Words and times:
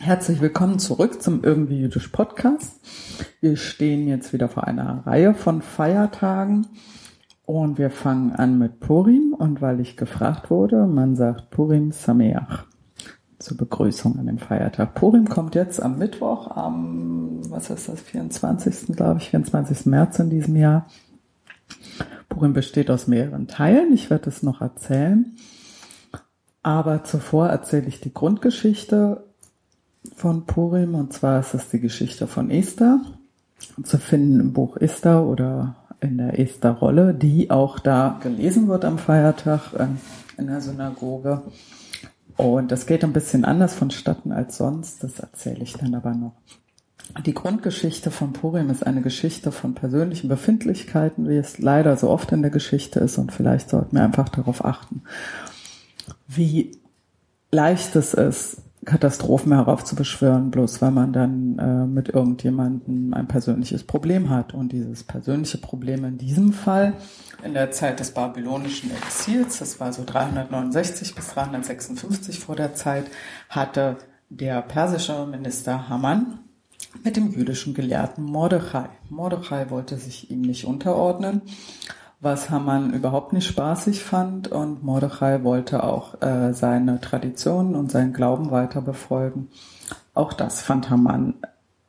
Herzlich 0.00 0.40
willkommen 0.40 0.78
zurück 0.78 1.20
zum 1.20 1.42
Irgendwie 1.42 1.80
Jüdisch 1.80 2.08
Podcast. 2.08 2.80
Wir 3.40 3.56
stehen 3.56 4.06
jetzt 4.06 4.32
wieder 4.32 4.48
vor 4.48 4.64
einer 4.64 5.04
Reihe 5.04 5.34
von 5.34 5.60
Feiertagen 5.60 6.68
und 7.44 7.78
wir 7.78 7.90
fangen 7.90 8.32
an 8.32 8.58
mit 8.58 8.78
Purim 8.78 9.34
und 9.36 9.60
weil 9.60 9.80
ich 9.80 9.96
gefragt 9.96 10.50
wurde, 10.50 10.86
man 10.86 11.16
sagt 11.16 11.50
Purim 11.50 11.90
Sameach 11.90 12.64
zur 13.40 13.56
Begrüßung 13.56 14.16
an 14.20 14.26
dem 14.26 14.38
Feiertag. 14.38 14.94
Purim 14.94 15.28
kommt 15.28 15.56
jetzt 15.56 15.82
am 15.82 15.98
Mittwoch, 15.98 16.56
am, 16.56 17.40
was 17.50 17.68
ist 17.68 17.88
das, 17.88 18.00
24. 18.00 18.94
glaube 18.94 19.18
ich, 19.18 19.30
24. 19.30 19.86
März 19.86 20.20
in 20.20 20.30
diesem 20.30 20.54
Jahr. 20.54 20.86
Purim 22.28 22.52
besteht 22.52 22.92
aus 22.92 23.08
mehreren 23.08 23.48
Teilen. 23.48 23.92
Ich 23.92 24.10
werde 24.10 24.30
es 24.30 24.44
noch 24.44 24.60
erzählen. 24.60 25.34
Aber 26.62 27.02
zuvor 27.02 27.48
erzähle 27.48 27.88
ich 27.88 28.00
die 28.00 28.14
Grundgeschichte 28.14 29.27
von 30.16 30.44
Purim 30.44 30.94
und 30.94 31.12
zwar 31.12 31.40
ist 31.40 31.54
es 31.54 31.68
die 31.68 31.80
Geschichte 31.80 32.26
von 32.26 32.50
Esther 32.50 33.00
zu 33.82 33.98
finden 33.98 34.40
im 34.40 34.52
Buch 34.52 34.76
Esther 34.76 35.24
oder 35.24 35.76
in 36.00 36.18
der 36.18 36.38
Esther-Rolle, 36.38 37.14
die 37.14 37.50
auch 37.50 37.78
da 37.78 38.18
gelesen 38.22 38.68
wird 38.68 38.84
am 38.84 38.98
Feiertag 38.98 39.72
äh, 39.78 39.86
in 40.36 40.46
der 40.46 40.60
Synagoge. 40.60 41.42
Und 42.36 42.70
das 42.70 42.86
geht 42.86 43.02
ein 43.02 43.12
bisschen 43.12 43.44
anders 43.44 43.74
vonstatten 43.74 44.30
als 44.30 44.58
sonst, 44.58 45.02
das 45.02 45.18
erzähle 45.18 45.62
ich 45.62 45.72
dann 45.72 45.94
aber 45.94 46.14
noch. 46.14 46.34
Die 47.24 47.34
Grundgeschichte 47.34 48.10
von 48.10 48.32
Purim 48.32 48.70
ist 48.70 48.86
eine 48.86 49.00
Geschichte 49.02 49.50
von 49.50 49.74
persönlichen 49.74 50.28
Befindlichkeiten, 50.28 51.28
wie 51.28 51.36
es 51.36 51.58
leider 51.58 51.96
so 51.96 52.10
oft 52.10 52.30
in 52.32 52.42
der 52.42 52.50
Geschichte 52.50 53.00
ist 53.00 53.18
und 53.18 53.32
vielleicht 53.32 53.70
sollten 53.70 53.96
wir 53.96 54.04
einfach 54.04 54.28
darauf 54.28 54.64
achten, 54.64 55.02
wie 56.28 56.78
leicht 57.50 57.96
es 57.96 58.14
ist, 58.14 58.58
Katastrophen 58.88 59.52
heraufzubeschwören, 59.52 60.50
bloß 60.50 60.80
weil 60.80 60.90
man 60.90 61.12
dann 61.12 61.58
äh, 61.58 61.86
mit 61.86 62.08
irgendjemandem 62.08 63.12
ein 63.12 63.28
persönliches 63.28 63.84
Problem 63.84 64.30
hat. 64.30 64.54
Und 64.54 64.72
dieses 64.72 65.04
persönliche 65.04 65.58
Problem 65.58 66.06
in 66.06 66.16
diesem 66.16 66.54
Fall 66.54 66.94
in 67.44 67.52
der 67.52 67.70
Zeit 67.70 68.00
des 68.00 68.12
babylonischen 68.12 68.90
Exils, 68.90 69.58
das 69.58 69.78
war 69.78 69.92
so 69.92 70.04
369 70.06 71.14
bis 71.14 71.28
356 71.28 72.40
vor 72.40 72.56
der 72.56 72.74
Zeit, 72.74 73.04
hatte 73.50 73.98
der 74.30 74.62
persische 74.62 75.26
Minister 75.26 75.90
Haman 75.90 76.38
mit 77.04 77.16
dem 77.16 77.30
jüdischen 77.30 77.74
Gelehrten 77.74 78.24
Mordechai. 78.24 78.88
Mordechai 79.10 79.68
wollte 79.68 79.98
sich 79.98 80.30
ihm 80.30 80.40
nicht 80.40 80.64
unterordnen 80.64 81.42
was 82.20 82.50
Haman 82.50 82.92
überhaupt 82.92 83.32
nicht 83.32 83.46
spaßig 83.46 84.02
fand 84.02 84.48
und 84.48 84.82
Mordechai 84.82 85.44
wollte 85.44 85.84
auch 85.84 86.20
äh, 86.20 86.52
seine 86.52 87.00
Traditionen 87.00 87.76
und 87.76 87.92
seinen 87.92 88.12
Glauben 88.12 88.50
weiter 88.50 88.80
befolgen. 88.80 89.48
Auch 90.14 90.32
das 90.32 90.60
fand 90.60 90.90
Haman 90.90 91.34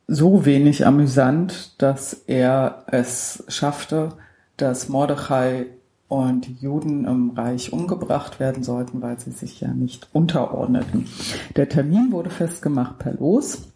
so 0.06 0.44
wenig 0.44 0.86
amüsant, 0.86 1.80
dass 1.82 2.12
er 2.26 2.84
es 2.86 3.44
schaffte, 3.48 4.10
dass 4.56 4.88
Mordechai 4.88 5.66
und 6.08 6.46
die 6.46 6.54
Juden 6.54 7.04
im 7.04 7.30
Reich 7.30 7.72
umgebracht 7.72 8.40
werden 8.40 8.64
sollten, 8.64 9.00
weil 9.00 9.18
sie 9.20 9.30
sich 9.30 9.60
ja 9.60 9.68
nicht 9.68 10.08
unterordneten. 10.12 11.06
Der 11.54 11.68
Termin 11.68 12.10
wurde 12.10 12.30
festgemacht 12.30 12.98
per 12.98 13.14
Los. 13.14 13.68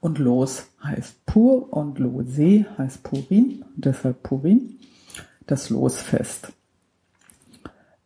Und 0.00 0.18
Los 0.18 0.66
heißt 0.82 1.26
Pur 1.26 1.72
und 1.72 1.98
Lose 1.98 2.66
heißt 2.78 3.02
Purin, 3.02 3.64
deshalb 3.74 4.22
Purin 4.22 4.78
das 5.46 5.70
Losfest. 5.70 6.52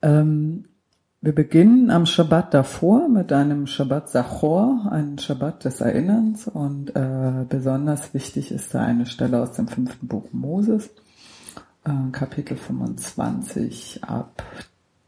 Ähm, 0.02 0.64
wir 1.20 1.34
beginnen 1.34 1.90
am 1.90 2.06
Schabbat 2.06 2.54
davor 2.54 3.08
mit 3.08 3.32
einem 3.32 3.66
Schabbat 3.66 4.08
Sachor, 4.08 4.88
einem 4.92 5.18
Schabbat 5.18 5.64
des 5.64 5.80
Erinnerns 5.80 6.46
und 6.46 6.94
äh, 6.94 7.44
besonders 7.48 8.14
wichtig 8.14 8.52
ist 8.52 8.72
da 8.72 8.82
eine 8.82 9.06
Stelle 9.06 9.42
aus 9.42 9.52
dem 9.52 9.66
fünften 9.66 10.06
Buch 10.06 10.26
Moses, 10.30 10.90
äh, 11.84 12.10
Kapitel 12.12 12.56
25 12.56 14.04
ab 14.04 14.44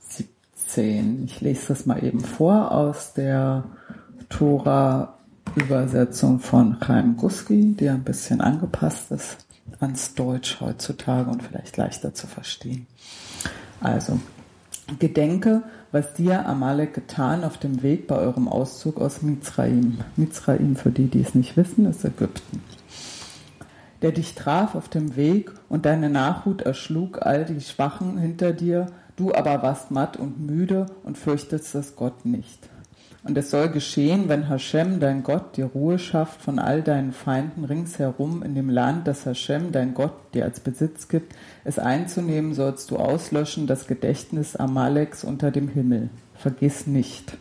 17. 0.01 1.27
Ich 1.27 1.41
lese 1.41 1.69
das 1.69 1.87
mal 1.87 2.03
eben 2.03 2.21
vor 2.21 2.73
aus 2.73 3.15
der 3.15 3.63
Tora 4.29 5.17
Übersetzung 5.55 6.41
von 6.41 6.79
Chaim 6.81 7.17
Guski, 7.17 7.77
die 7.79 7.89
ein 7.89 8.03
bisschen 8.03 8.41
angepasst 8.41 9.13
ist 9.13 9.47
ans 9.81 10.15
Deutsch 10.15 10.61
heutzutage 10.61 11.31
und 11.31 11.43
vielleicht 11.43 11.77
leichter 11.77 12.15
zu 12.15 12.27
verstehen. 12.27 12.87
Also, 13.81 14.19
Gedenke, 14.99 15.63
was 15.93 16.15
dir 16.15 16.47
Amalek 16.47 16.95
getan 16.95 17.45
auf 17.45 17.59
dem 17.59 17.83
Weg 17.83 18.07
bei 18.07 18.17
eurem 18.17 18.49
Auszug 18.49 19.01
aus 19.01 19.23
Mizraim. 19.23 19.99
Mizraim, 20.17 20.77
für 20.77 20.91
die, 20.91 21.07
die 21.07 21.21
es 21.21 21.35
nicht 21.35 21.57
wissen, 21.57 21.87
ist 21.87 22.05
Ägypten. 22.05 22.63
Der 24.03 24.13
dich 24.13 24.35
traf 24.35 24.75
auf 24.75 24.89
dem 24.89 25.17
Weg 25.17 25.53
und 25.69 25.85
deine 25.85 26.11
Nachhut 26.11 26.63
erschlug 26.63 27.23
all 27.23 27.45
die 27.45 27.61
Schwachen 27.61 28.19
hinter 28.19 28.53
dir, 28.53 28.87
du 29.17 29.35
aber 29.35 29.63
warst 29.63 29.91
matt 29.91 30.17
und 30.17 30.41
müde 30.41 30.87
und 31.05 31.19
fürchtest 31.19 31.75
das 31.75 31.97
Gott 31.97 32.25
nicht. 32.25 32.69
Und 33.23 33.37
es 33.37 33.51
soll 33.51 33.69
geschehen, 33.69 34.29
wenn 34.29 34.49
Hashem, 34.49 34.99
dein 34.99 35.23
Gott, 35.23 35.57
dir 35.57 35.67
Ruhe 35.67 35.99
schafft 35.99 36.41
von 36.41 36.59
all 36.59 36.81
deinen 36.81 37.13
Feinden 37.13 37.65
ringsherum 37.65 38.43
in 38.43 38.55
dem 38.55 38.71
Land, 38.71 39.07
das 39.07 39.27
Hashem, 39.27 39.73
dein 39.73 39.93
Gott, 39.93 40.15
dir 40.33 40.45
als 40.45 40.61
Besitz 40.61 41.09
gibt, 41.09 41.35
es 41.65 41.79
einzunehmen, 41.79 42.55
sollst 42.55 42.91
du 42.91 42.97
auslöschen 42.97 43.67
das 43.67 43.87
Gedächtnis 43.87 44.57
Amaleks 44.57 45.23
unter 45.23 45.51
dem 45.51 45.69
Himmel. 45.69 46.09
Vergiss 46.35 46.87
nicht. 46.87 47.37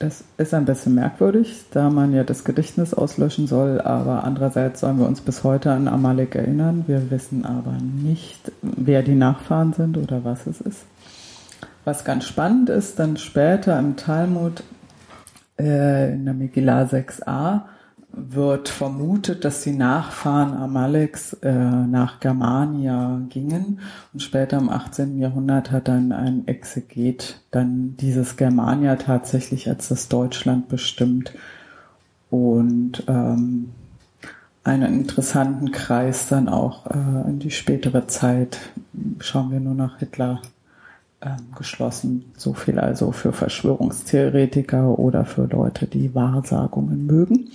Das 0.00 0.24
ist 0.36 0.52
ein 0.52 0.64
bisschen 0.64 0.96
merkwürdig, 0.96 1.66
da 1.70 1.88
man 1.88 2.12
ja 2.12 2.24
das 2.24 2.42
Gedächtnis 2.42 2.92
auslöschen 2.92 3.46
soll, 3.46 3.80
aber 3.80 4.24
andererseits 4.24 4.80
sollen 4.80 4.98
wir 4.98 5.06
uns 5.06 5.20
bis 5.20 5.44
heute 5.44 5.70
an 5.70 5.86
Amalek 5.86 6.34
erinnern. 6.34 6.82
Wir 6.88 7.08
wissen 7.12 7.44
aber 7.44 7.76
nicht, 7.80 8.50
wer 8.62 9.04
die 9.04 9.14
Nachfahren 9.14 9.74
sind 9.74 9.96
oder 9.96 10.24
was 10.24 10.48
es 10.48 10.60
ist. 10.60 10.80
Was 11.84 12.04
ganz 12.04 12.24
spannend 12.26 12.68
ist, 12.70 12.98
dann 12.98 13.16
später 13.16 13.78
im 13.78 13.96
Talmud 13.96 14.62
äh, 15.58 16.12
in 16.12 16.24
der 16.24 16.34
Megillah 16.34 16.84
6a 16.84 17.62
wird 18.12 18.68
vermutet, 18.68 19.44
dass 19.44 19.62
die 19.62 19.72
Nachfahren 19.72 20.54
Amaleks 20.54 21.32
äh, 21.42 21.52
nach 21.52 22.20
Germania 22.20 23.22
gingen 23.30 23.80
und 24.12 24.20
später 24.20 24.58
im 24.58 24.68
18. 24.68 25.18
Jahrhundert 25.18 25.70
hat 25.70 25.88
dann 25.88 26.12
ein 26.12 26.46
Exeget 26.46 27.40
dann 27.50 27.96
dieses 27.96 28.36
Germania 28.36 28.96
tatsächlich 28.96 29.68
als 29.68 29.88
das 29.88 30.08
Deutschland 30.08 30.68
bestimmt 30.68 31.32
und 32.30 33.02
ähm, 33.08 33.70
einen 34.62 35.00
interessanten 35.00 35.72
Kreis 35.72 36.28
dann 36.28 36.48
auch 36.48 36.86
äh, 36.86 37.28
in 37.28 37.38
die 37.38 37.50
spätere 37.50 38.06
Zeit. 38.06 38.58
Schauen 39.20 39.50
wir 39.50 39.60
nur 39.60 39.74
nach 39.74 39.98
Hitler 39.98 40.42
geschlossen. 41.56 42.32
So 42.36 42.54
viel 42.54 42.78
also 42.78 43.12
für 43.12 43.32
Verschwörungstheoretiker 43.32 44.98
oder 44.98 45.24
für 45.24 45.46
Leute, 45.46 45.86
die 45.86 46.14
Wahrsagungen 46.14 47.06
mögen. 47.06 47.50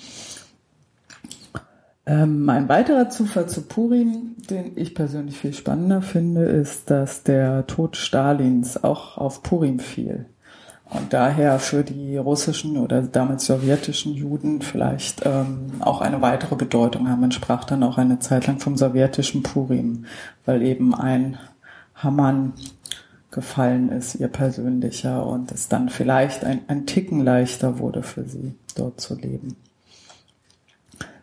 Ähm, 2.05 2.49
ein 2.49 2.69
weiterer 2.69 3.09
Zufall 3.09 3.49
zu 3.49 3.63
Purim, 3.63 4.35
den 4.49 4.71
ich 4.75 4.95
persönlich 4.95 5.37
viel 5.37 5.53
spannender 5.53 6.01
finde, 6.01 6.43
ist, 6.43 6.89
dass 6.89 7.23
der 7.23 7.67
Tod 7.67 7.97
Stalins 7.97 8.81
auch 8.81 9.17
auf 9.17 9.43
Purim 9.43 9.79
fiel. 9.79 10.25
Und 10.89 11.11
daher 11.11 11.59
für 11.59 11.83
die 11.83 12.15
russischen 12.15 12.77
oder 12.77 13.01
damals 13.01 13.45
sowjetischen 13.45 14.13
Juden 14.13 14.61
vielleicht 14.61 15.23
ähm, 15.25 15.81
auch 15.81 15.99
eine 15.99 16.21
weitere 16.21 16.55
Bedeutung 16.55 17.09
haben. 17.09 17.19
Man 17.19 17.33
sprach 17.33 17.65
dann 17.65 17.83
auch 17.83 17.97
eine 17.97 18.19
Zeit 18.19 18.47
lang 18.47 18.59
vom 18.59 18.77
sowjetischen 18.77 19.43
Purim, 19.43 20.05
weil 20.45 20.61
eben 20.61 20.95
ein 20.95 21.37
Hamann 21.93 22.53
gefallen 23.31 23.89
ist, 23.89 24.15
ihr 24.15 24.29
persönlicher, 24.29 25.25
und 25.25 25.51
es 25.51 25.67
dann 25.67 25.89
vielleicht 25.89 26.43
ein, 26.43 26.61
ein 26.67 26.85
Ticken 26.85 27.23
leichter 27.23 27.79
wurde 27.79 28.03
für 28.03 28.25
sie, 28.25 28.55
dort 28.75 29.01
zu 29.01 29.15
leben. 29.15 29.57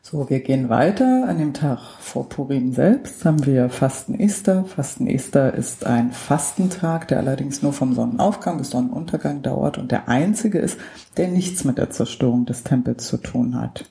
So, 0.07 0.29
wir 0.29 0.41
gehen 0.41 0.69
weiter. 0.69 1.27
An 1.27 1.39
dem 1.39 1.55
Tag 1.55 1.79
vor 1.99 2.29
Purim 2.29 2.73
selbst 2.73 3.25
haben 3.25 3.47
wir 3.47 3.71
Fasten. 3.71 4.19
Fasten 4.67 5.07
Esther 5.07 5.55
ist 5.55 5.87
ein 5.87 6.13
Fastentag, 6.13 7.09
der 7.09 7.19
allerdings 7.19 7.63
nur 7.63 7.73
vom 7.73 7.95
Sonnenaufgang 7.95 8.59
bis 8.59 8.69
Sonnenuntergang 8.69 9.41
dauert 9.41 9.79
und 9.79 9.91
der 9.91 10.09
einzige 10.09 10.59
ist, 10.59 10.79
der 11.17 11.29
nichts 11.29 11.65
mit 11.65 11.79
der 11.79 11.89
Zerstörung 11.89 12.45
des 12.45 12.65
Tempels 12.65 13.07
zu 13.07 13.17
tun 13.17 13.59
hat. 13.59 13.87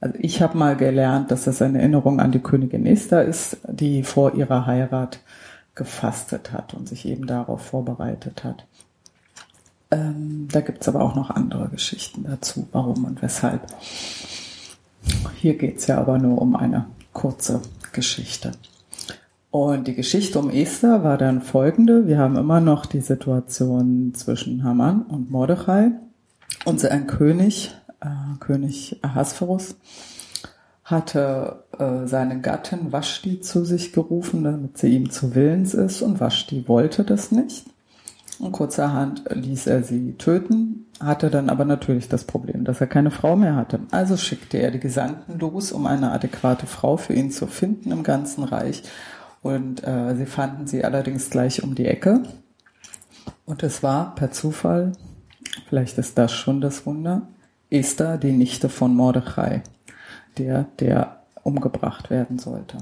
Also 0.00 0.16
ich 0.18 0.40
habe 0.40 0.56
mal 0.56 0.76
gelernt, 0.76 1.30
dass 1.30 1.44
das 1.44 1.60
eine 1.60 1.80
Erinnerung 1.80 2.18
an 2.18 2.32
die 2.32 2.40
Königin 2.40 2.86
Esther 2.86 3.22
ist, 3.22 3.58
die 3.68 4.04
vor 4.04 4.34
ihrer 4.34 4.64
Heirat 4.64 5.20
gefastet 5.74 6.52
hat 6.52 6.74
und 6.74 6.88
sich 6.88 7.06
eben 7.06 7.26
darauf 7.26 7.62
vorbereitet 7.62 8.44
hat. 8.44 8.66
Ähm, 9.90 10.48
da 10.50 10.60
gibt's 10.60 10.88
aber 10.88 11.02
auch 11.02 11.14
noch 11.14 11.30
andere 11.30 11.68
Geschichten 11.68 12.24
dazu, 12.24 12.68
warum 12.72 13.04
und 13.04 13.22
weshalb. 13.22 13.66
Hier 15.36 15.56
geht's 15.56 15.86
ja 15.86 15.98
aber 15.98 16.18
nur 16.18 16.40
um 16.40 16.56
eine 16.56 16.86
kurze 17.12 17.60
Geschichte. 17.92 18.52
Und 19.50 19.86
die 19.86 19.94
Geschichte 19.94 20.38
um 20.38 20.48
Esther 20.48 21.04
war 21.04 21.18
dann 21.18 21.42
folgende. 21.42 22.06
Wir 22.06 22.16
haben 22.16 22.36
immer 22.36 22.60
noch 22.60 22.86
die 22.86 23.02
Situation 23.02 24.14
zwischen 24.14 24.64
Haman 24.64 25.02
und 25.02 25.30
Mordechai. 25.30 25.90
Ein 26.90 27.06
König, 27.06 27.74
äh, 28.00 28.06
König 28.40 28.98
Ahasverus, 29.02 29.76
hatte 30.92 31.64
äh, 31.76 32.06
seine 32.06 32.40
Gattin 32.40 32.92
Vashti 32.92 33.40
zu 33.40 33.64
sich 33.64 33.92
gerufen, 33.92 34.44
damit 34.44 34.78
sie 34.78 34.94
ihm 34.94 35.10
zu 35.10 35.34
Willens 35.34 35.74
ist. 35.74 36.02
Und 36.02 36.20
Vashti 36.20 36.68
wollte 36.68 37.02
das 37.02 37.32
nicht. 37.32 37.66
Und 38.38 38.52
kurzerhand 38.52 39.24
ließ 39.30 39.66
er 39.66 39.82
sie 39.82 40.14
töten, 40.14 40.86
hatte 41.00 41.30
dann 41.30 41.50
aber 41.50 41.64
natürlich 41.64 42.08
das 42.08 42.24
Problem, 42.24 42.64
dass 42.64 42.80
er 42.80 42.86
keine 42.86 43.10
Frau 43.10 43.36
mehr 43.36 43.56
hatte. 43.56 43.80
Also 43.90 44.16
schickte 44.16 44.58
er 44.58 44.70
die 44.70 44.80
Gesandten 44.80 45.38
los, 45.38 45.72
um 45.72 45.86
eine 45.86 46.12
adäquate 46.12 46.66
Frau 46.66 46.96
für 46.96 47.12
ihn 47.12 47.30
zu 47.30 47.46
finden 47.46 47.90
im 47.92 48.02
ganzen 48.02 48.44
Reich. 48.44 48.82
Und 49.42 49.84
äh, 49.84 50.14
sie 50.16 50.26
fanden 50.26 50.66
sie 50.66 50.84
allerdings 50.84 51.30
gleich 51.30 51.62
um 51.62 51.74
die 51.74 51.86
Ecke. 51.86 52.22
Und 53.44 53.62
es 53.62 53.82
war 53.82 54.14
per 54.14 54.30
Zufall, 54.30 54.92
vielleicht 55.68 55.98
ist 55.98 56.16
das 56.18 56.32
schon 56.32 56.60
das 56.60 56.86
Wunder, 56.86 57.28
Esther, 57.70 58.18
die 58.18 58.32
Nichte 58.32 58.68
von 58.68 58.94
Mordechai, 58.94 59.62
der, 60.38 60.66
der 60.80 61.22
umgebracht 61.42 62.10
werden 62.10 62.38
sollte. 62.38 62.78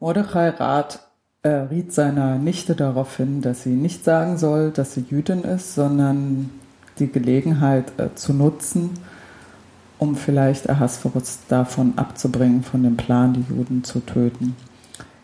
Mordechai 0.00 0.50
rat, 0.50 1.06
äh, 1.42 1.48
riet 1.48 1.92
seiner 1.92 2.36
Nichte 2.38 2.74
darauf 2.74 3.16
hin, 3.16 3.42
dass 3.42 3.62
sie 3.62 3.74
nicht 3.74 4.04
sagen 4.04 4.38
soll, 4.38 4.70
dass 4.70 4.94
sie 4.94 5.04
Jüdin 5.08 5.42
ist, 5.42 5.74
sondern 5.74 6.50
die 6.98 7.10
Gelegenheit 7.10 7.98
äh, 7.98 8.14
zu 8.14 8.32
nutzen, 8.32 8.90
um 9.98 10.16
vielleicht 10.16 10.68
Ahasverus 10.68 11.38
davon 11.48 11.94
abzubringen, 11.96 12.62
von 12.62 12.82
dem 12.82 12.96
Plan, 12.96 13.32
die 13.32 13.54
Juden 13.54 13.84
zu 13.84 14.00
töten. 14.00 14.56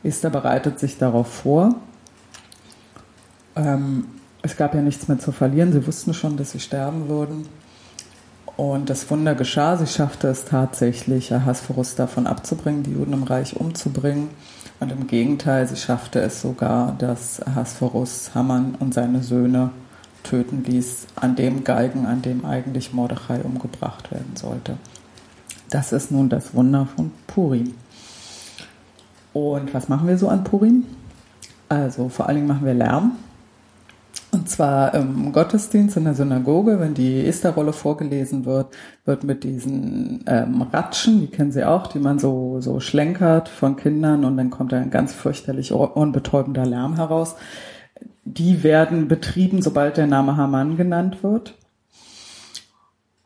Esther 0.03 0.31
bereitet 0.31 0.79
sich 0.79 0.97
darauf 0.97 1.29
vor. 1.29 1.75
Ähm, 3.57 4.05
es 4.43 4.57
gab 4.57 4.75
ja 4.75 4.81
nichts 4.81 5.09
mehr 5.09 5.19
zu 5.19 5.33
verlieren. 5.33 5.73
Sie 5.73 5.87
wussten 5.87 6.15
schon, 6.15 6.37
dass 6.37 6.53
sie 6.53 6.61
sterben 6.61 7.09
würden. 7.09 7.47
Und 8.61 8.91
das 8.91 9.11
Wunder 9.11 9.35
geschah. 9.35 9.79
Sie 9.79 9.87
schaffte 9.87 10.29
es 10.29 10.45
tatsächlich, 10.45 11.33
Ahasverus 11.33 11.95
davon 11.95 12.27
abzubringen, 12.27 12.83
die 12.83 12.93
Juden 12.93 13.15
im 13.15 13.23
Reich 13.23 13.57
umzubringen. 13.57 14.29
Und 14.81 14.93
im 14.93 15.07
Gegenteil, 15.07 15.67
sie 15.67 15.77
schaffte 15.77 16.21
es 16.21 16.43
sogar, 16.43 16.95
dass 16.99 17.41
Ahasverus 17.41 18.33
Haman 18.35 18.75
und 18.79 18.93
seine 18.93 19.23
Söhne 19.23 19.71
töten 20.25 20.63
ließ, 20.63 21.07
an 21.17 21.37
dem 21.37 21.65
Galgen, 21.65 22.05
an 22.05 22.21
dem 22.21 22.45
eigentlich 22.45 22.93
Mordechai 22.93 23.41
umgebracht 23.41 24.11
werden 24.11 24.37
sollte. 24.37 24.77
Das 25.71 25.93
ist 25.93 26.11
nun 26.11 26.29
das 26.29 26.53
Wunder 26.53 26.85
von 26.85 27.13
Purim. 27.29 27.73
Und 29.33 29.73
was 29.73 29.89
machen 29.89 30.07
wir 30.07 30.19
so 30.19 30.29
an 30.29 30.45
Purim? 30.45 30.85
Also 31.71 32.11
vor 32.11 32.27
allen 32.27 32.37
Dingen 32.37 32.49
machen 32.49 32.67
wir 32.67 32.75
Lärm. 32.75 33.13
Zwar 34.51 34.95
im 34.95 35.31
Gottesdienst 35.31 35.97
in 35.97 36.03
der 36.03 36.15
Synagoge, 36.15 36.81
wenn 36.81 36.93
die 36.93 37.25
Esther-Rolle 37.25 37.73
vorgelesen 37.73 38.47
wird, 38.47 38.75
wird 39.05 39.23
mit 39.23 39.45
diesen 39.45 40.25
ähm, 40.27 40.63
Ratschen, 40.63 41.21
die 41.21 41.29
kennen 41.29 41.53
Sie 41.53 41.65
auch, 41.65 41.87
die 41.87 42.01
man 42.01 42.19
so, 42.19 42.61
so 42.61 42.81
schlenkert 42.81 43.49
von 43.49 43.77
Kindern 43.77 44.25
und 44.25 44.37
dann 44.37 44.51
kommt 44.51 44.75
ein 44.75 44.91
ganz 44.91 45.15
fürchterlich 45.15 45.73
ohrenbetäubender 45.73 46.67
Lärm 46.67 46.97
heraus. 46.97 47.37
Die 48.25 48.65
werden 48.65 49.07
betrieben, 49.07 49.63
sobald 49.63 49.97
der 49.97 50.09
Name 50.09 50.37
Haman 50.37 50.77
genannt 50.77 51.23
wird. 51.23 51.55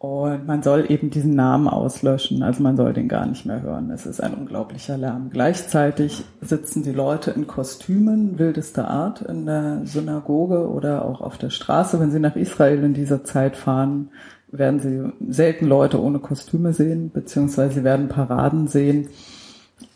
Und 0.05 0.47
man 0.47 0.63
soll 0.63 0.91
eben 0.91 1.09
diesen 1.09 1.35
Namen 1.35 1.67
auslöschen, 1.67 2.43
also 2.43 2.63
man 2.63 2.77
soll 2.77 2.93
den 2.93 3.09
gar 3.09 3.25
nicht 3.25 3.47
mehr 3.47 3.63
hören. 3.63 3.91
Es 3.91 4.05
ist 4.05 4.23
ein 4.23 4.35
unglaublicher 4.35 4.99
Lärm. 4.99 5.31
Gleichzeitig 5.33 6.27
sitzen 6.43 6.83
die 6.83 6.93
Leute 6.93 7.31
in 7.31 7.47
Kostümen 7.47 8.39
wildester 8.39 8.87
Art 8.87 9.23
in 9.23 9.47
der 9.47 9.81
Synagoge 9.85 10.69
oder 10.69 11.07
auch 11.07 11.23
auf 11.23 11.39
der 11.39 11.49
Straße. 11.49 12.01
Wenn 12.01 12.11
sie 12.11 12.21
nach 12.21 12.37
Israel 12.37 12.85
in 12.85 12.93
dieser 12.93 13.25
Zeit 13.25 13.57
fahren, 13.57 14.11
werden 14.49 14.79
sie 14.79 15.11
selten 15.33 15.67
Leute 15.67 16.03
ohne 16.03 16.19
Kostüme 16.19 16.75
sehen, 16.75 17.11
beziehungsweise 17.11 17.77
sie 17.77 17.85
werden 17.85 18.09
Paraden 18.09 18.69
sehen 18.69 19.09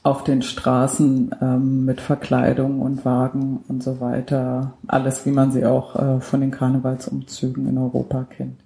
auf 0.02 0.24
den 0.24 0.40
Straßen 0.40 1.34
ähm, 1.42 1.84
mit 1.84 2.00
Verkleidung 2.00 2.80
und 2.80 3.04
Wagen 3.04 3.62
und 3.68 3.82
so 3.82 4.00
weiter. 4.00 4.72
Alles, 4.86 5.26
wie 5.26 5.32
man 5.32 5.52
sie 5.52 5.66
auch 5.66 5.96
äh, 5.96 6.20
von 6.22 6.40
den 6.40 6.50
Karnevalsumzügen 6.50 7.68
in 7.68 7.76
Europa 7.76 8.24
kennt. 8.24 8.56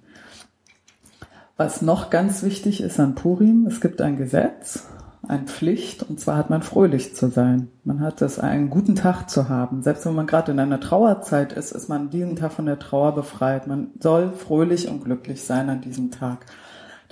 Was 1.55 1.83
noch 1.83 2.09
ganz 2.09 2.41
wichtig 2.41 2.81
ist 2.81 2.99
an 2.99 3.13
Purim, 3.13 3.67
es 3.67 3.79
gibt 3.79 4.01
ein 4.01 4.17
Gesetz, 4.17 4.87
eine 5.27 5.43
Pflicht, 5.43 6.01
und 6.01 6.19
zwar 6.19 6.35
hat 6.35 6.49
man 6.49 6.63
fröhlich 6.63 7.15
zu 7.15 7.29
sein. 7.29 7.69
Man 7.83 7.99
hat 7.99 8.23
es, 8.23 8.39
einen 8.39 8.71
guten 8.71 8.95
Tag 8.95 9.29
zu 9.29 9.49
haben. 9.49 9.83
Selbst 9.83 10.05
wenn 10.07 10.15
man 10.15 10.25
gerade 10.25 10.51
in 10.51 10.59
einer 10.59 10.79
Trauerzeit 10.79 11.53
ist, 11.53 11.71
ist 11.71 11.89
man 11.89 12.09
diesen 12.09 12.35
Tag 12.35 12.53
von 12.53 12.65
der 12.65 12.79
Trauer 12.79 13.13
befreit. 13.13 13.67
Man 13.67 13.91
soll 13.99 14.31
fröhlich 14.31 14.87
und 14.87 15.05
glücklich 15.05 15.43
sein 15.43 15.69
an 15.69 15.81
diesem 15.81 16.09
Tag. 16.09 16.47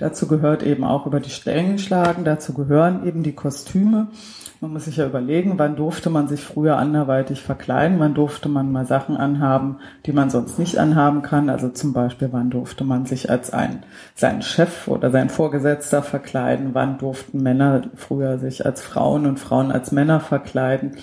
Dazu 0.02 0.26
gehört 0.26 0.64
eben 0.64 0.82
auch 0.82 1.06
über 1.06 1.20
die 1.20 1.30
Stränge 1.30 1.78
schlagen, 1.78 2.24
dazu 2.24 2.54
gehören 2.54 3.06
eben 3.06 3.22
die 3.22 3.36
Kostüme. 3.36 4.08
Man 4.60 4.72
muss 4.72 4.86
sich 4.86 4.96
ja 4.96 5.06
überlegen, 5.06 5.60
wann 5.60 5.76
durfte 5.76 6.10
man 6.10 6.26
sich 6.26 6.40
früher 6.40 6.76
anderweitig 6.76 7.40
verkleiden, 7.40 8.00
wann 8.00 8.12
durfte 8.12 8.48
man 8.48 8.72
mal 8.72 8.84
Sachen 8.84 9.16
anhaben, 9.16 9.76
die 10.04 10.12
man 10.12 10.28
sonst 10.28 10.58
nicht 10.58 10.76
anhaben 10.76 11.22
kann. 11.22 11.48
Also 11.48 11.68
zum 11.68 11.92
Beispiel, 11.92 12.30
wann 12.32 12.50
durfte 12.50 12.82
man 12.82 13.06
sich 13.06 13.30
als 13.30 13.52
ein, 13.52 13.84
sein 14.16 14.42
Chef 14.42 14.88
oder 14.88 15.12
sein 15.12 15.30
Vorgesetzter 15.30 16.02
verkleiden, 16.02 16.70
wann 16.72 16.98
durften 16.98 17.40
Männer 17.40 17.82
früher 17.94 18.38
sich 18.38 18.66
als 18.66 18.82
Frauen 18.82 19.24
und 19.26 19.38
Frauen 19.38 19.70
als 19.70 19.92
Männer 19.92 20.18
verkleiden. 20.18 20.96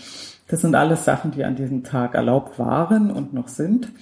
Das 0.49 0.59
sind 0.59 0.75
alles 0.75 1.05
Sachen, 1.05 1.31
die 1.31 1.45
an 1.45 1.55
diesem 1.55 1.85
Tag 1.85 2.15
erlaubt 2.15 2.59
waren 2.59 3.11
und 3.11 3.33
noch 3.33 3.47
sind. 3.47 3.93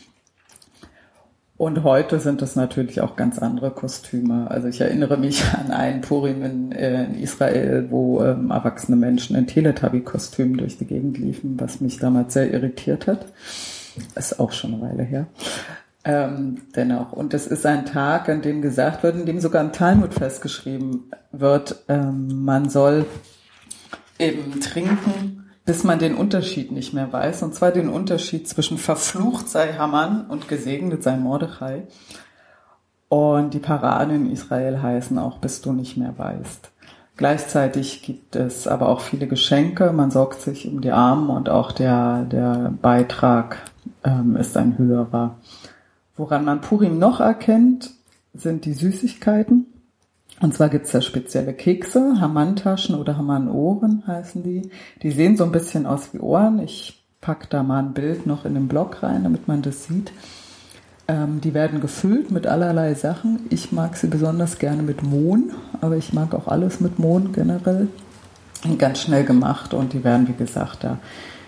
Und 1.57 1.83
heute 1.83 2.19
sind 2.19 2.43
es 2.43 2.55
natürlich 2.55 3.01
auch 3.01 3.15
ganz 3.15 3.39
andere 3.39 3.71
Kostüme. 3.71 4.49
Also 4.51 4.67
ich 4.67 4.79
erinnere 4.79 5.17
mich 5.17 5.43
an 5.53 5.71
einen 5.71 6.01
Purim 6.01 6.43
in, 6.43 6.71
äh, 6.71 7.05
in 7.05 7.15
Israel, 7.15 7.87
wo 7.89 8.21
ähm, 8.21 8.51
erwachsene 8.51 8.95
Menschen 8.95 9.35
in 9.35 9.47
Teletubby-Kostümen 9.47 10.57
durch 10.57 10.77
die 10.77 10.85
Gegend 10.85 11.17
liefen, 11.17 11.59
was 11.59 11.81
mich 11.81 11.97
damals 11.97 12.33
sehr 12.33 12.51
irritiert 12.51 13.07
hat. 13.07 13.25
Ist 14.15 14.39
auch 14.39 14.51
schon 14.51 14.75
eine 14.75 14.83
Weile 14.83 15.03
her. 15.03 15.27
Ähm, 16.03 16.61
dennoch. 16.75 17.11
Und 17.11 17.33
es 17.33 17.47
ist 17.47 17.65
ein 17.65 17.85
Tag, 17.85 18.29
an 18.29 18.43
dem 18.43 18.61
gesagt 18.61 19.01
wird, 19.01 19.15
in 19.15 19.25
dem 19.25 19.39
sogar 19.39 19.63
im 19.63 19.73
Talmud 19.73 20.13
festgeschrieben 20.13 21.11
wird, 21.31 21.83
ähm, 21.87 22.45
man 22.45 22.69
soll 22.69 23.05
eben 24.19 24.59
trinken 24.61 25.46
bis 25.67 25.83
man 25.83 25.99
den 25.99 26.15
Unterschied 26.15 26.71
nicht 26.71 26.93
mehr 26.93 27.11
weiß, 27.11 27.43
und 27.43 27.53
zwar 27.53 27.71
den 27.71 27.89
Unterschied 27.89 28.47
zwischen 28.47 28.77
verflucht 28.77 29.49
sei 29.49 29.73
Haman 29.73 30.25
und 30.27 30.47
gesegnet 30.47 31.03
sei 31.03 31.17
Mordechai. 31.17 31.83
Und 33.09 33.53
die 33.53 33.59
Paraden 33.59 34.15
in 34.15 34.31
Israel 34.31 34.81
heißen 34.81 35.19
auch, 35.19 35.39
bis 35.39 35.61
du 35.61 35.73
nicht 35.73 35.97
mehr 35.97 36.17
weißt. 36.17 36.71
Gleichzeitig 37.17 38.01
gibt 38.01 38.37
es 38.37 38.65
aber 38.65 38.87
auch 38.87 39.01
viele 39.01 39.27
Geschenke, 39.27 39.91
man 39.91 40.09
sorgt 40.09 40.39
sich 40.41 40.71
um 40.71 40.79
die 40.79 40.91
Armen 40.91 41.29
und 41.29 41.49
auch 41.49 41.73
der, 41.73 42.23
der 42.23 42.73
Beitrag 42.81 43.57
ähm, 44.05 44.37
ist 44.37 44.55
ein 44.55 44.77
höherer. 44.77 45.35
Woran 46.15 46.45
man 46.45 46.61
Purim 46.61 46.97
noch 46.97 47.19
erkennt, 47.19 47.91
sind 48.33 48.63
die 48.63 48.73
Süßigkeiten. 48.73 49.66
Und 50.39 50.53
zwar 50.53 50.69
gibt's 50.69 50.91
da 50.91 51.01
spezielle 51.01 51.53
Kekse, 51.53 52.17
Hamantaschen 52.19 52.95
oder 52.95 53.17
Haman-Ohren 53.17 54.03
heißen 54.05 54.43
die. 54.43 54.69
Die 55.01 55.11
sehen 55.11 55.35
so 55.35 55.43
ein 55.43 55.51
bisschen 55.51 55.85
aus 55.85 56.13
wie 56.13 56.19
Ohren. 56.19 56.59
Ich 56.59 57.03
pack 57.21 57.49
da 57.49 57.63
mal 57.63 57.79
ein 57.79 57.93
Bild 57.93 58.27
noch 58.27 58.45
in 58.45 58.53
den 58.53 58.67
Blog 58.67 59.01
rein, 59.01 59.23
damit 59.23 59.47
man 59.47 59.63
das 59.63 59.85
sieht. 59.85 60.11
Ähm, 61.07 61.41
die 61.41 61.53
werden 61.53 61.81
gefüllt 61.81 62.29
mit 62.29 62.45
allerlei 62.45 62.93
Sachen. 62.93 63.39
Ich 63.49 63.71
mag 63.71 63.95
sie 63.95 64.07
besonders 64.07 64.59
gerne 64.59 64.83
mit 64.83 65.01
Mohn, 65.01 65.51
aber 65.81 65.97
ich 65.97 66.13
mag 66.13 66.35
auch 66.35 66.47
alles 66.47 66.81
mit 66.81 66.99
Mohn 66.99 67.31
generell. 67.31 67.87
Ganz 68.77 69.01
schnell 69.01 69.23
gemacht 69.23 69.73
und 69.73 69.93
die 69.93 70.03
werden, 70.03 70.27
wie 70.27 70.33
gesagt, 70.33 70.83
da 70.83 70.99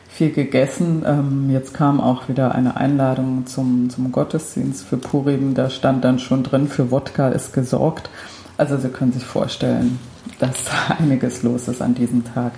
viel 0.07 0.31
gegessen. 0.31 1.03
Ähm, 1.05 1.49
jetzt 1.51 1.73
kam 1.73 2.01
auch 2.01 2.27
wieder 2.27 2.55
eine 2.55 2.77
Einladung 2.77 3.45
zum, 3.45 3.89
zum 3.89 4.11
Gottesdienst 4.11 4.85
für 4.85 4.97
Purim. 4.97 5.53
Da 5.53 5.69
stand 5.69 6.03
dann 6.03 6.17
schon 6.19 6.43
drin, 6.43 6.67
für 6.67 6.89
Wodka 6.89 7.29
ist 7.29 7.53
gesorgt. 7.53 8.09
Also 8.59 8.75
Sie 8.75 8.89
können 8.89 9.13
sich 9.13 9.23
vorstellen, 9.23 9.99
dass 10.39 10.65
einiges 10.99 11.43
los 11.43 11.69
ist 11.69 11.81
an 11.81 11.95
diesem 11.95 12.25
Tag. 12.25 12.51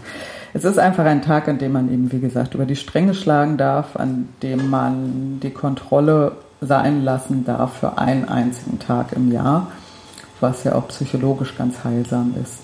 Es 0.51 0.65
ist 0.65 0.79
einfach 0.79 1.05
ein 1.05 1.21
Tag, 1.21 1.47
an 1.47 1.59
dem 1.59 1.73
man 1.73 1.93
eben, 1.93 2.11
wie 2.11 2.19
gesagt, 2.19 2.55
über 2.55 2.65
die 2.65 2.75
Stränge 2.75 3.13
schlagen 3.13 3.55
darf, 3.57 3.95
an 3.95 4.29
dem 4.41 4.71
man 4.71 5.39
die 5.41 5.51
Kontrolle 5.51 6.31
sein 6.59 7.03
lassen 7.03 7.45
darf 7.45 7.77
für 7.77 7.99
einen 7.99 8.27
einzigen 8.27 8.79
Tag 8.79 9.13
im 9.13 9.31
Jahr, 9.31 9.71
was 10.39 10.63
ja 10.63 10.73
auch 10.73 10.87
psychologisch 10.87 11.55
ganz 11.55 11.83
heilsam 11.83 12.33
ist. 12.41 12.63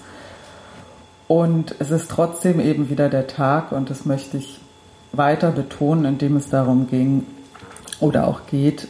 Und 1.27 1.75
es 1.77 1.91
ist 1.91 2.09
trotzdem 2.09 2.59
eben 2.59 2.89
wieder 2.89 3.07
der 3.07 3.27
Tag, 3.27 3.71
und 3.71 3.91
das 3.91 4.05
möchte 4.05 4.37
ich 4.37 4.59
weiter 5.13 5.51
betonen, 5.51 6.05
indem 6.05 6.37
es 6.37 6.49
darum 6.49 6.87
ging 6.87 7.27
oder 7.99 8.27
auch 8.27 8.47
geht, 8.47 8.87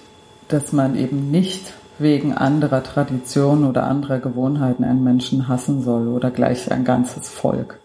dass 0.47 0.71
man 0.71 0.95
eben 0.95 1.31
nicht 1.31 1.73
wegen 1.99 2.33
anderer 2.33 2.83
Traditionen 2.83 3.65
oder 3.65 3.83
anderer 3.83 4.19
Gewohnheiten 4.19 4.83
einen 4.83 5.03
Menschen 5.03 5.47
hassen 5.47 5.83
soll 5.83 6.07
oder 6.07 6.31
gleich 6.31 6.71
ein 6.71 6.83
ganzes 6.83 7.29
Volk. 7.29 7.79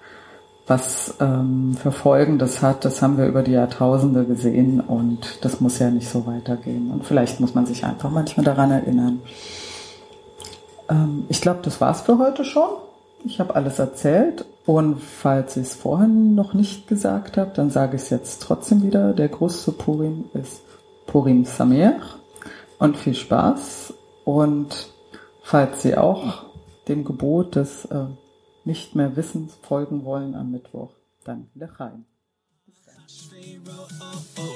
Was 0.67 1.17
ähm, 1.21 1.77
für 1.81 1.91
Folgen 1.91 2.39
das 2.39 2.63
hat, 2.63 2.85
das 2.85 3.03
haben 3.03 3.19
wir 3.19 3.27
über 3.27 3.43
die 3.43 3.53
Jahrtausende 3.53 4.25
gesehen 4.25 4.81
und 4.81 5.45
das 5.45 5.61
muss 5.61 5.79
ja 5.79 5.91
nicht 5.91 6.09
so 6.09 6.27
weitergehen. 6.27 6.91
Und 6.91 7.05
vielleicht 7.05 7.41
muss 7.41 7.55
man 7.55 7.67
sich 7.67 7.85
einfach 7.85 8.11
manchmal 8.11 8.45
daran 8.45 8.71
erinnern. 8.71 9.21
Ähm, 10.89 11.25
ich 11.29 11.41
glaube, 11.41 11.61
das 11.63 11.81
war's 11.81 12.03
für 12.03 12.19
heute 12.19 12.45
schon. 12.45 12.69
Ich 13.25 13.41
habe 13.41 13.55
alles 13.55 13.79
erzählt. 13.79 14.45
Und 14.65 15.01
falls 15.01 15.57
ich 15.57 15.65
es 15.65 15.75
vorhin 15.75 16.37
noch 16.37 16.55
nicht 16.55 16.87
gesagt 16.87 17.37
habe, 17.37 17.51
dann 17.55 17.71
sage 17.71 17.97
ich 17.97 18.03
es 18.03 18.11
jetzt 18.11 18.43
trotzdem 18.43 18.83
wieder. 18.83 19.13
Der 19.13 19.29
Gruß 19.29 19.65
zu 19.65 19.73
Purim 19.73 20.27
ist 20.35 20.63
Purim 21.07 21.45
Samer. 21.45 21.95
Und 22.79 22.97
viel 22.97 23.15
Spaß. 23.15 23.95
Und 24.25 24.93
falls 25.43 25.83
Sie 25.83 25.97
auch 25.97 26.53
dem 26.89 27.05
Gebot 27.05 27.57
des 27.57 27.85
äh, 27.87 28.07
nicht 28.65 28.95
mehr 28.95 29.17
Wissens 29.17 29.55
folgen 29.63 30.05
wollen 30.05 30.35
am 30.35 30.51
Mittwoch, 30.51 30.93
dann 31.25 31.49
Lechaim. 31.55 32.05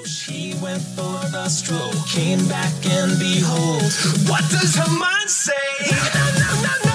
She 0.05 0.53
went 0.61 0.81
for 0.81 1.19
a 1.37 1.49
stroll, 1.49 1.91
came 2.07 2.43
back 2.47 2.73
and 2.85 3.19
behold, 3.19 3.83
what 4.27 4.41
does 4.49 4.75
her 4.75 4.89
mind 4.89 5.29
say? 5.29 6.86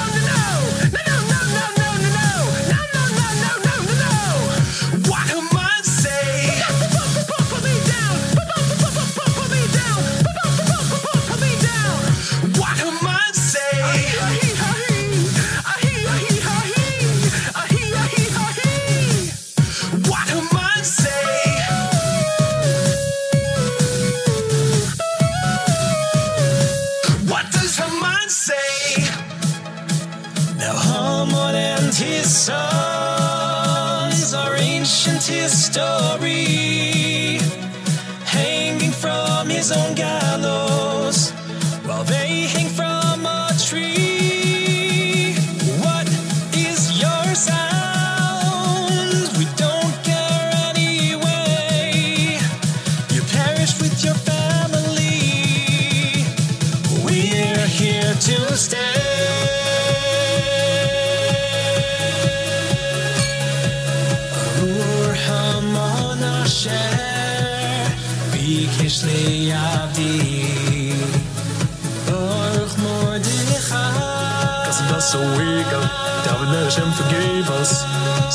Cast 74.89 74.95
us 74.95 75.15
away, 75.15 75.63
God. 75.71 75.91
David 76.25 76.49
let 76.49 76.65
Hashem 76.65 76.91
forgive 76.93 77.51
us. 77.51 77.83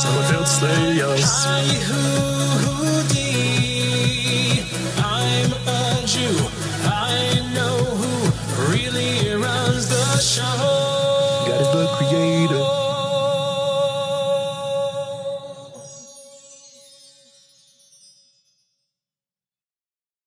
Some 0.02 0.18
of 0.18 0.26
failed 0.28 0.46
to 0.46 0.52
slay 0.52 1.02
us. 1.02 1.46